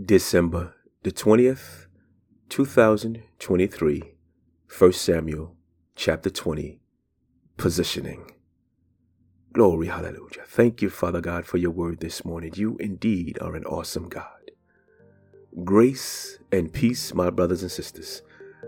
[0.00, 1.86] December the 20th,
[2.50, 4.02] 2023,
[4.78, 5.56] 1 Samuel
[5.96, 6.78] chapter 20,
[7.56, 8.30] positioning.
[9.52, 10.44] Glory, hallelujah.
[10.46, 12.52] Thank you, Father God, for your word this morning.
[12.54, 14.52] You indeed are an awesome God.
[15.64, 18.22] Grace and peace, my brothers and sisters.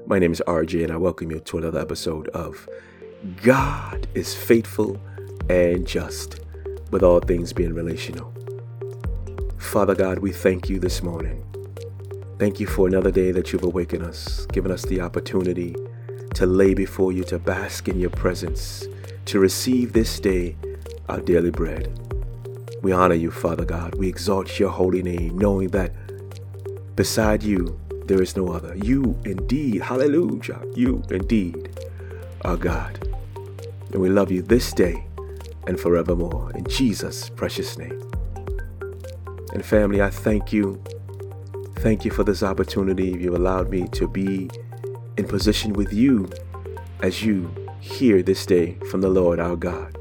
[0.06, 2.68] My name is RJ, and I welcome you to another episode of
[3.40, 5.00] God is Faithful
[5.48, 6.40] and Just,
[6.90, 8.34] with all things being relational.
[9.60, 11.44] Father God, we thank you this morning.
[12.38, 15.76] Thank you for another day that you've awakened us, given us the opportunity
[16.34, 18.88] to lay before you, to bask in your presence,
[19.26, 20.56] to receive this day
[21.08, 22.00] our daily bread.
[22.82, 23.94] We honor you, Father God.
[23.94, 25.92] We exalt your holy name, knowing that
[26.96, 28.74] beside you there is no other.
[28.74, 31.78] You indeed, hallelujah, you indeed
[32.42, 33.08] are God.
[33.92, 35.06] And we love you this day
[35.68, 36.50] and forevermore.
[36.56, 38.10] In Jesus' precious name.
[39.52, 40.82] And family, I thank you.
[41.76, 44.50] Thank you for this opportunity you allowed me to be
[45.16, 46.30] in position with you
[47.02, 49.96] as you hear this day from the Lord our God.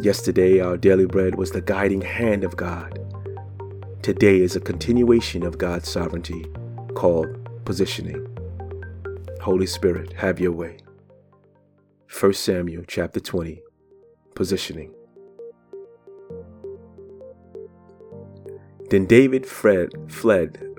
[0.00, 2.98] Yesterday, our daily bread was the guiding hand of God.
[4.02, 6.46] Today is a continuation of God's sovereignty
[6.94, 8.26] called positioning.
[9.40, 10.78] Holy Spirit, have your way.
[12.20, 13.60] 1 Samuel chapter 20,
[14.34, 14.94] positioning.
[18.92, 19.94] Then David fled,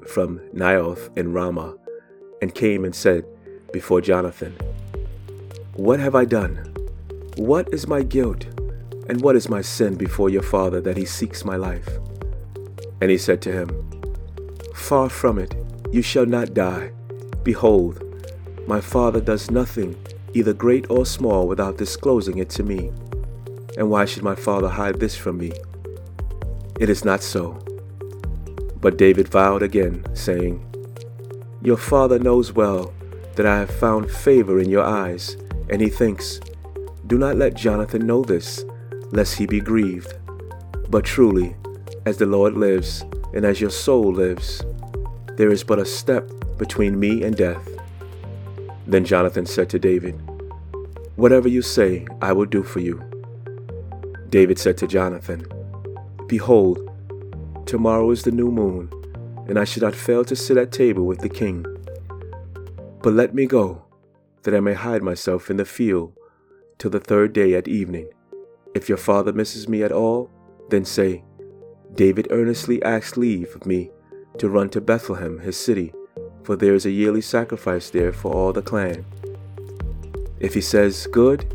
[0.06, 1.74] from Naioth in Ramah
[2.44, 3.26] and came and said
[3.72, 4.56] before Jonathan,
[5.74, 6.76] What have I done?
[7.38, 8.46] What is my guilt?
[9.10, 11.90] And what is my sin before your father that he seeks my life?
[13.02, 13.90] And he said to him,
[14.76, 15.56] Far from it,
[15.92, 16.92] you shall not die.
[17.42, 18.04] Behold,
[18.68, 19.96] my father does nothing,
[20.36, 22.92] either great or small, without disclosing it to me.
[23.76, 25.52] And why should my father hide this from me?
[26.80, 27.60] It is not so.
[28.84, 30.62] But David vowed again, saying,
[31.62, 32.94] Your father knows well
[33.36, 35.38] that I have found favor in your eyes,
[35.70, 36.42] and he thinks,
[37.08, 38.66] Do not let Jonathan know this,
[39.12, 40.14] lest he be grieved.
[40.90, 41.56] But truly,
[42.06, 44.62] as the Lord lives, and as your soul lives,
[45.38, 47.66] there is but a step between me and death.
[48.86, 50.20] Then Jonathan said to David,
[51.16, 53.02] Whatever you say, I will do for you.
[54.30, 55.48] David said to Jonathan,
[56.28, 56.90] Behold,
[57.66, 58.90] Tomorrow is the new moon,
[59.48, 61.66] and I should not fail to sit at table with the king.
[63.02, 63.84] But let me go,
[64.44, 66.14] that I may hide myself in the field
[66.78, 68.10] till the third day at evening.
[68.76, 70.30] If your father misses me at all,
[70.70, 71.24] then say,
[71.96, 73.92] David earnestly asked leave of me
[74.38, 75.94] to run to Bethlehem, his city,
[76.44, 79.06] for there is a yearly sacrifice there for all the clan.
[80.40, 81.46] If he says, Good,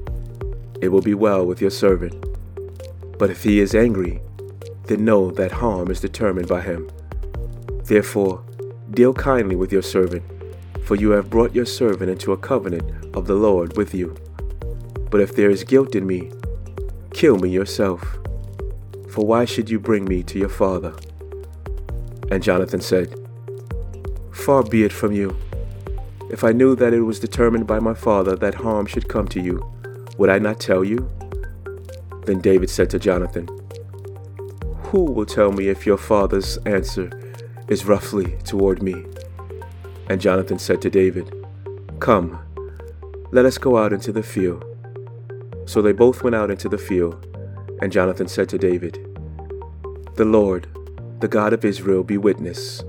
[0.80, 2.24] it will be well with your servant.
[3.18, 4.22] But if he is angry,
[4.88, 6.90] then know that harm is determined by him.
[7.84, 8.42] Therefore,
[8.90, 10.24] deal kindly with your servant,
[10.84, 14.16] for you have brought your servant into a covenant of the Lord with you.
[15.10, 16.32] But if there is guilt in me,
[17.12, 18.02] kill me yourself.
[19.10, 20.94] For why should you bring me to your father?
[22.30, 23.14] And Jonathan said,
[24.32, 25.36] Far be it from you.
[26.30, 29.40] If I knew that it was determined by my father that harm should come to
[29.40, 29.64] you,
[30.18, 31.10] would I not tell you?
[32.26, 33.48] Then David said to Jonathan,
[34.88, 37.10] who will tell me if your father's answer
[37.68, 39.04] is roughly toward me?
[40.08, 41.30] And Jonathan said to David,
[42.00, 42.38] Come,
[43.30, 44.64] let us go out into the field.
[45.66, 47.26] So they both went out into the field,
[47.82, 48.94] and Jonathan said to David,
[50.14, 50.68] The Lord,
[51.20, 52.82] the God of Israel, be witness.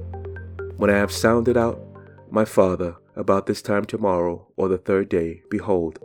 [0.77, 1.81] When I have sounded out
[2.31, 5.99] my father about this time tomorrow or the third day, behold,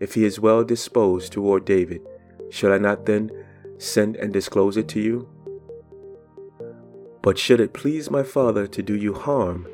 [0.00, 2.02] if he is well disposed toward David,
[2.50, 3.30] shall I not then
[3.80, 5.26] send and disclose it to you?
[7.22, 9.66] But should it please my father to do you harm,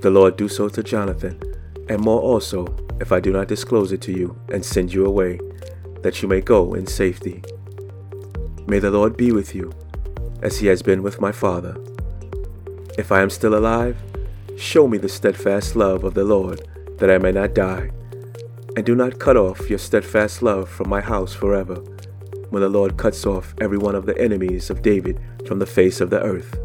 [0.00, 1.40] the Lord do so to Jonathan,
[1.88, 2.66] and more also,
[3.00, 5.38] if I do not disclose it to you and send you away,
[6.02, 7.42] that you may go in safety.
[8.66, 9.72] May the Lord be with you,
[10.42, 11.76] as he has been with my father.
[12.98, 13.96] If I am still alive,
[14.56, 16.68] show me the steadfast love of the Lord,
[16.98, 17.92] that I may not die,
[18.76, 21.80] and do not cut off your steadfast love from my house forever
[22.52, 26.02] when the Lord cuts off every one of the enemies of David from the face
[26.02, 26.58] of the earth.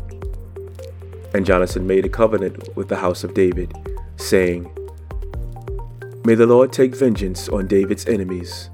[1.33, 3.73] And Jonathan made a covenant with the house of David,
[4.17, 4.69] saying,
[6.25, 8.69] May the Lord take vengeance on David's enemies.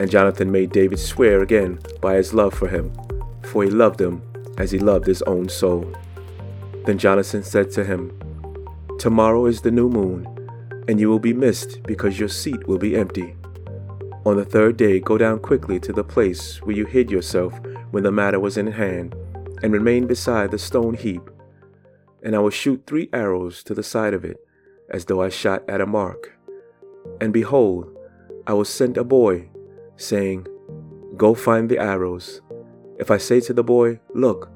[0.00, 2.92] And Jonathan made David swear again by his love for him,
[3.44, 4.22] for he loved him
[4.58, 5.94] as he loved his own soul.
[6.84, 8.18] Then Jonathan said to him,
[8.98, 10.26] Tomorrow is the new moon,
[10.88, 13.36] and you will be missed because your seat will be empty.
[14.24, 17.58] On the third day, go down quickly to the place where you hid yourself
[17.90, 19.16] when the matter was in hand,
[19.64, 21.22] and remain beside the stone heap.
[22.22, 24.36] And I will shoot three arrows to the side of it,
[24.90, 26.38] as though I shot at a mark.
[27.20, 27.96] And behold,
[28.46, 29.48] I will send a boy,
[29.96, 30.46] saying,
[31.16, 32.40] Go find the arrows.
[33.00, 34.50] If I say to the boy, Look,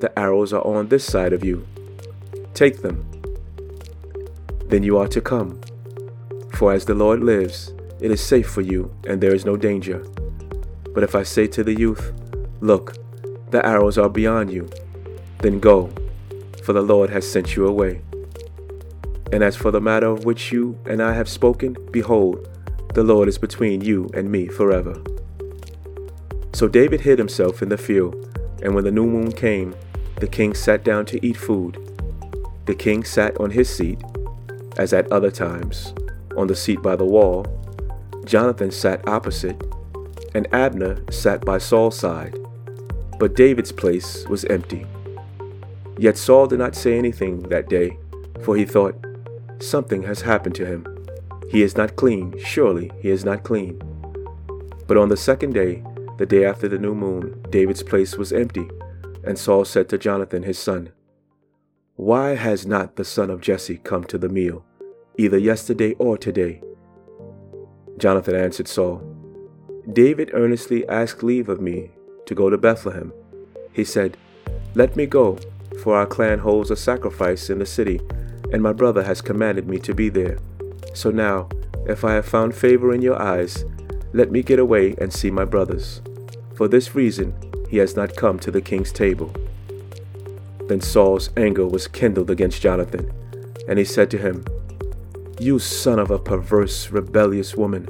[0.00, 1.66] the arrows are on this side of you,
[2.52, 3.04] take them.
[4.66, 5.58] Then you are to come.
[6.52, 10.04] For as the Lord lives, it is safe for you, and there is no danger.
[10.94, 12.12] But if I say to the youth,
[12.60, 12.94] Look,
[13.50, 14.68] the arrows are beyond you,
[15.40, 15.90] then go,
[16.62, 18.00] for the Lord has sent you away.
[19.32, 22.48] And as for the matter of which you and I have spoken, behold,
[22.94, 25.02] the Lord is between you and me forever.
[26.54, 28.14] So David hid himself in the field,
[28.62, 29.74] and when the new moon came,
[30.16, 31.76] the king sat down to eat food.
[32.64, 34.02] The king sat on his seat,
[34.78, 35.92] as at other times,
[36.36, 37.44] on the seat by the wall.
[38.26, 39.62] Jonathan sat opposite,
[40.34, 42.36] and Abner sat by Saul's side.
[43.20, 44.84] But David's place was empty.
[45.96, 47.96] Yet Saul did not say anything that day,
[48.42, 48.96] for he thought,
[49.60, 50.86] Something has happened to him.
[51.48, 53.80] He is not clean, surely he is not clean.
[54.88, 55.82] But on the second day,
[56.18, 58.68] the day after the new moon, David's place was empty,
[59.24, 60.90] and Saul said to Jonathan his son,
[61.94, 64.64] Why has not the son of Jesse come to the meal,
[65.16, 66.60] either yesterday or today?
[67.98, 69.02] Jonathan answered Saul,
[69.92, 71.90] David earnestly asked leave of me
[72.26, 73.12] to go to Bethlehem.
[73.72, 74.16] He said,
[74.74, 75.38] Let me go,
[75.82, 78.00] for our clan holds a sacrifice in the city,
[78.52, 80.38] and my brother has commanded me to be there.
[80.94, 81.48] So now,
[81.86, 83.64] if I have found favor in your eyes,
[84.12, 86.02] let me get away and see my brothers.
[86.54, 87.34] For this reason,
[87.68, 89.32] he has not come to the king's table.
[90.68, 93.12] Then Saul's anger was kindled against Jonathan,
[93.68, 94.44] and he said to him,
[95.38, 97.86] You son of a perverse, rebellious woman,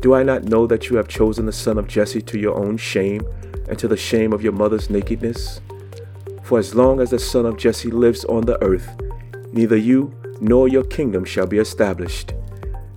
[0.00, 2.76] do I not know that you have chosen the son of Jesse to your own
[2.76, 3.22] shame
[3.68, 5.60] and to the shame of your mother's nakedness?
[6.42, 9.00] For as long as the son of Jesse lives on the earth,
[9.52, 12.34] neither you nor your kingdom shall be established.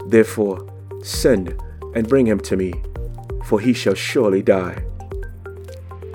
[0.07, 0.67] Therefore,
[1.03, 1.55] send
[1.93, 2.73] and bring him to me,
[3.45, 4.83] for he shall surely die.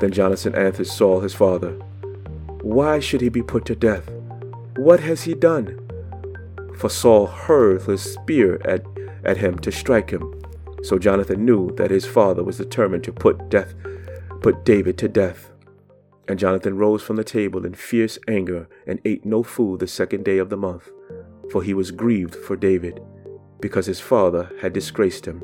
[0.00, 1.70] Then Jonathan answered Saul his father,
[2.62, 4.10] Why should he be put to death?
[4.76, 5.78] What has he done?
[6.80, 8.82] For Saul hurled his spear at,
[9.22, 10.42] at him to strike him.
[10.82, 13.74] So Jonathan knew that his father was determined to put death,
[14.40, 15.50] put David to death.
[16.26, 20.24] And Jonathan rose from the table in fierce anger and ate no food the second
[20.24, 20.88] day of the month,
[21.50, 22.98] for he was grieved for David,
[23.60, 25.42] because his father had disgraced him.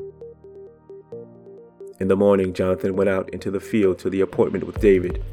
[1.99, 5.23] In the morning, Jonathan went out into the field to the appointment with David,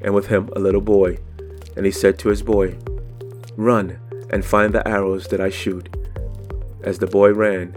[0.00, 1.18] and with him a little boy.
[1.76, 2.78] And he said to his boy,
[3.56, 3.98] Run
[4.30, 5.88] and find the arrows that I shoot.
[6.82, 7.74] As the boy ran,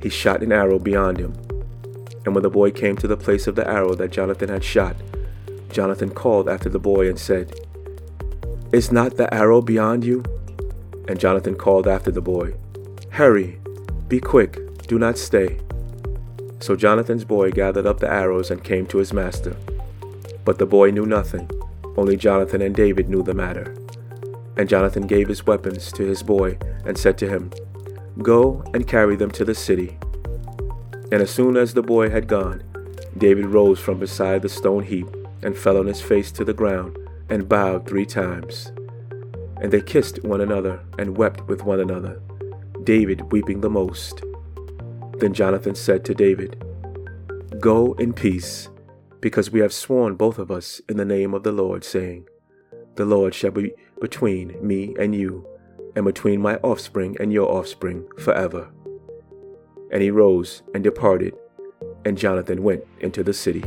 [0.00, 1.34] he shot an arrow beyond him.
[2.24, 4.96] And when the boy came to the place of the arrow that Jonathan had shot,
[5.70, 7.60] Jonathan called after the boy and said,
[8.72, 10.24] Is not the arrow beyond you?
[11.08, 12.54] And Jonathan called after the boy,
[13.10, 13.58] Hurry,
[14.08, 15.58] be quick, do not stay.
[16.60, 19.56] So Jonathan's boy gathered up the arrows and came to his master.
[20.44, 21.50] But the boy knew nothing,
[21.96, 23.75] only Jonathan and David knew the matter.
[24.56, 27.50] And Jonathan gave his weapons to his boy and said to him,
[28.22, 29.98] Go and carry them to the city.
[31.12, 32.62] And as soon as the boy had gone,
[33.18, 35.06] David rose from beside the stone heap
[35.42, 36.98] and fell on his face to the ground
[37.28, 38.72] and bowed three times.
[39.60, 42.20] And they kissed one another and wept with one another,
[42.84, 44.22] David weeping the most.
[45.18, 46.62] Then Jonathan said to David,
[47.60, 48.68] Go in peace,
[49.20, 52.28] because we have sworn both of us in the name of the Lord, saying,
[52.96, 55.46] The Lord shall be between me and you
[55.94, 58.68] and between my offspring and your offspring forever.
[59.90, 61.34] And he rose and departed,
[62.04, 63.64] and Jonathan went into the city.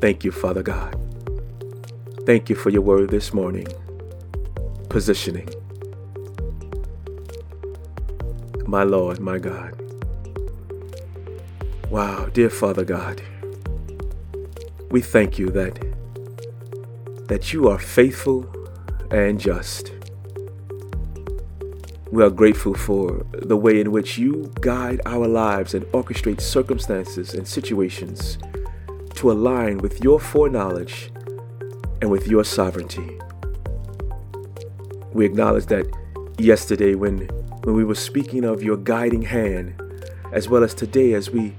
[0.00, 0.96] Thank you, Father God.
[2.26, 3.66] Thank you for your word this morning.
[4.88, 5.48] Positioning.
[8.66, 9.78] My Lord, my God.
[11.90, 13.20] Wow, dear Father God,
[14.90, 15.91] we thank you that
[17.32, 18.46] that you are faithful
[19.10, 19.90] and just.
[22.10, 27.32] We are grateful for the way in which you guide our lives and orchestrate circumstances
[27.32, 28.36] and situations
[29.14, 31.10] to align with your foreknowledge
[32.02, 33.18] and with your sovereignty.
[35.14, 35.86] We acknowledge that
[36.36, 37.28] yesterday when,
[37.64, 39.80] when we were speaking of your guiding hand,
[40.32, 41.54] as well as today as we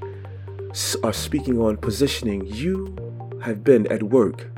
[1.04, 2.96] are speaking on positioning, you
[3.42, 4.54] have been at work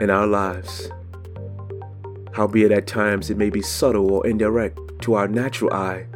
[0.00, 0.90] in our lives.
[2.32, 6.06] Howbeit at times it may be subtle or indirect to our natural eye,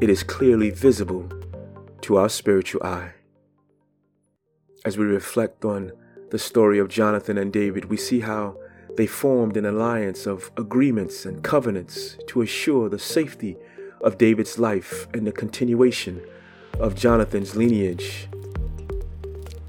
[0.00, 1.28] it is clearly visible
[2.02, 3.12] to our spiritual eye.
[4.84, 5.92] As we reflect on
[6.30, 8.56] the story of Jonathan and David, we see how
[8.96, 13.56] they formed an alliance of agreements and covenants to assure the safety
[14.00, 16.24] of David's life and the continuation
[16.78, 18.28] of Jonathan's lineage.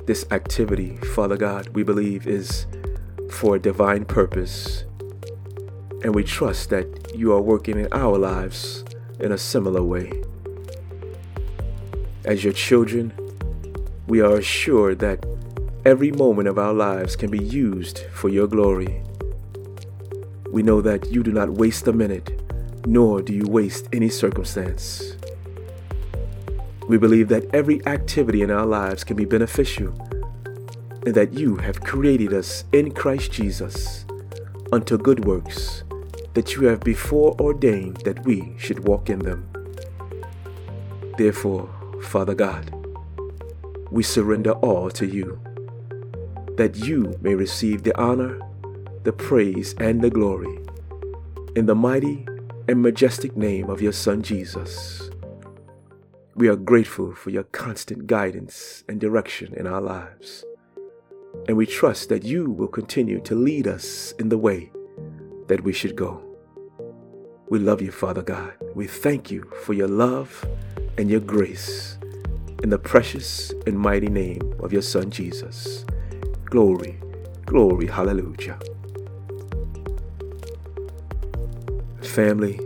[0.05, 2.65] This activity, Father God, we believe is
[3.31, 4.83] for a divine purpose,
[6.03, 8.83] and we trust that you are working in our lives
[9.19, 10.11] in a similar way.
[12.25, 13.13] As your children,
[14.07, 15.25] we are assured that
[15.85, 19.01] every moment of our lives can be used for your glory.
[20.51, 22.41] We know that you do not waste a minute,
[22.85, 25.15] nor do you waste any circumstance.
[26.87, 29.93] We believe that every activity in our lives can be beneficial
[31.13, 34.05] that you have created us in Christ Jesus
[34.71, 35.83] unto good works
[36.33, 39.49] that you have before ordained that we should walk in them.
[41.17, 41.69] Therefore,
[42.03, 42.73] Father God,
[43.91, 45.39] we surrender all to you,
[46.55, 48.39] that you may receive the honor,
[49.03, 50.59] the praise, and the glory.
[51.55, 52.25] In the mighty
[52.67, 55.09] and majestic name of your Son Jesus,
[56.35, 60.45] we are grateful for your constant guidance and direction in our lives.
[61.47, 64.71] And we trust that you will continue to lead us in the way
[65.47, 66.21] that we should go.
[67.49, 68.53] We love you, Father God.
[68.75, 70.47] We thank you for your love
[70.97, 71.97] and your grace.
[72.61, 75.85] In the precious and mighty name of your Son Jesus.
[76.45, 76.99] Glory,
[77.45, 78.59] glory, hallelujah.
[82.01, 82.59] Family,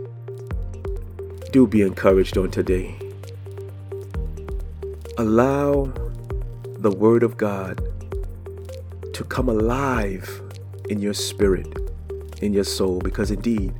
[1.52, 2.98] do be encouraged on today.
[5.16, 5.92] Allow
[6.78, 7.93] the Word of God
[9.14, 10.42] to come alive
[10.90, 11.66] in your spirit,
[12.42, 13.72] in your soul, because indeed,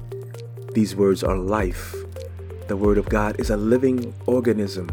[0.72, 1.94] these words are life.
[2.68, 4.88] The Word of God is a living organism.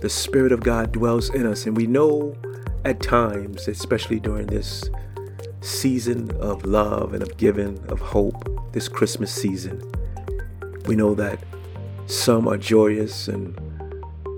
[0.00, 2.36] The Spirit of God dwells in us, and we know
[2.84, 4.90] at times, especially during this
[5.60, 9.82] season of love and of giving, of hope, this Christmas season,
[10.86, 11.42] we know that
[12.06, 13.58] some are joyous and,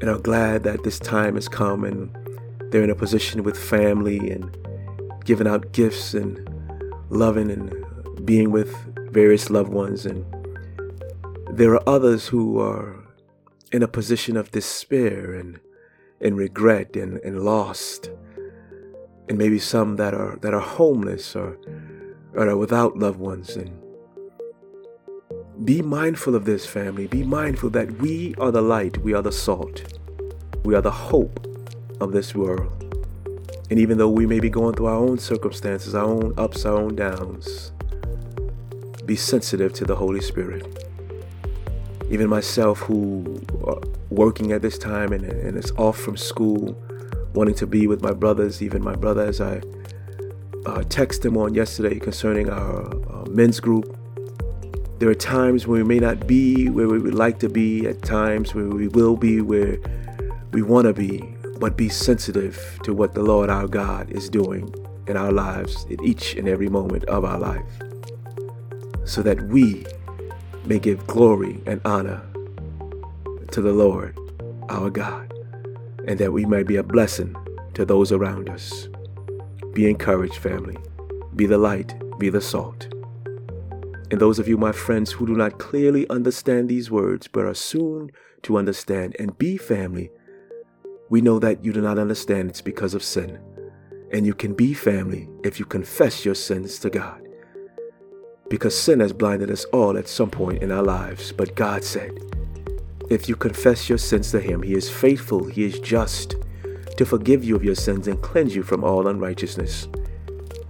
[0.01, 2.17] and are glad that this time has come and
[2.71, 4.57] they're in a position with family and
[5.31, 6.33] giving out gifts and
[7.09, 8.75] loving and being with
[9.13, 10.25] various loved ones and
[11.53, 12.97] there are others who are
[13.71, 15.61] in a position of despair and,
[16.21, 18.11] and regret and, and lost.
[19.29, 21.57] And maybe some that are that are homeless or,
[22.35, 23.55] or are without loved ones.
[23.55, 23.71] And
[25.65, 27.07] be mindful of this family.
[27.07, 29.97] Be mindful that we are the light, we are the salt,
[30.65, 31.47] we are the hope
[32.01, 32.90] of this world.
[33.71, 36.77] And even though we may be going through our own circumstances, our own ups, our
[36.77, 37.73] own downs,
[39.07, 40.87] be sensitive to the Holy Spirit.
[42.11, 46.77] Even myself who are working at this time and, and is off from school
[47.33, 49.61] wanting to be with my brothers even my brother as i
[50.67, 53.97] uh, text him on yesterday concerning our uh, men's group.
[54.99, 58.03] There are times when we may not be where we would like to be at
[58.03, 59.79] times where we will be where
[60.53, 64.75] we want to be but be sensitive to what the lord our god is doing
[65.07, 67.81] in our lives in each and every moment of our life
[69.05, 69.85] so that we
[70.67, 72.23] may give glory and honor
[73.51, 74.17] to the Lord
[74.69, 75.33] our God,
[76.07, 77.35] and that we may be a blessing
[77.75, 78.89] to those around us.
[79.73, 80.77] Be encouraged, family.
[81.35, 82.87] Be the light, be the salt.
[84.13, 87.55] And those of you, my friends, who do not clearly understand these words, but are
[87.55, 88.11] soon
[88.43, 90.11] to understand and be family,
[91.11, 93.39] we know that you do not understand it's because of sin.
[94.13, 97.21] And you can be family if you confess your sins to God
[98.51, 101.33] because sin has blinded us all at some point in our lives.
[101.33, 102.19] But God said,
[103.09, 106.35] If you confess your sins to Him, He is faithful, He is just
[106.99, 109.89] to forgive you of your sins and cleanse you from all unrighteousness.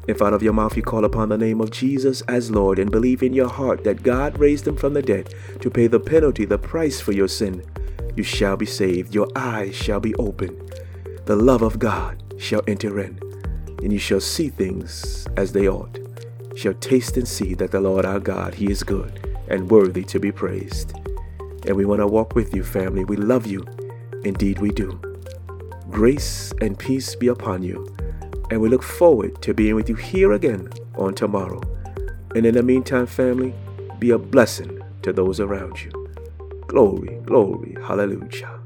[0.07, 2.91] If out of your mouth you call upon the name of Jesus as Lord and
[2.91, 6.45] believe in your heart that God raised him from the dead to pay the penalty,
[6.45, 7.65] the price for your sin,
[8.17, 9.14] you shall be saved.
[9.14, 10.75] Your eyes shall be opened.
[11.26, 13.19] The love of God shall enter in,
[13.83, 15.99] and you shall see things as they ought
[16.61, 20.21] shall taste and see that the Lord our God, He is good and worthy to
[20.21, 20.93] be praised.
[21.67, 23.05] And we want to walk with you, family.
[23.05, 23.64] We love you.
[24.25, 25.00] Indeed, we do.
[25.90, 27.95] Grace and peace be upon you.
[28.50, 31.61] And we look forward to being with you here again on tomorrow.
[32.35, 33.55] And in the meantime, family,
[33.99, 36.00] be a blessing to those around you.
[36.71, 38.60] Glory, glory, hallelujah.